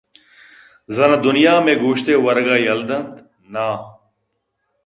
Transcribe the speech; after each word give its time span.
زاناں 0.95 1.21
دنیا 1.25 1.53
مئیے 1.63 1.75
گوٛشت 1.81 2.07
ءِ 2.13 2.23
ورگ 2.25 2.47
ءَ 2.53 2.63
یلہ 2.65 2.85
دنت؟ 2.89 3.13
ناں 3.53 3.77